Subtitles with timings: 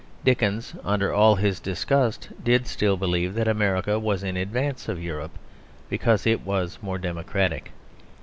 [0.25, 5.37] Dickens, under all his disgust, did still believe that America was in advance of Europe,
[5.91, 7.71] because it was more democratic.